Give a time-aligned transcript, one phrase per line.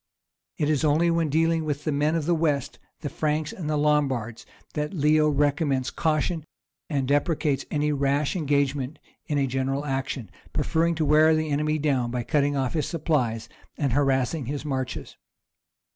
[0.57, 4.47] It is only when dealing with the men of the West, the Franks and Lombards,
[4.73, 6.43] that Leo recommends caution
[6.89, 12.09] and deprecates any rash engagement in a general action, preferring to wear the enemy down
[12.09, 15.17] by cutting off his supplies and harassing his marches.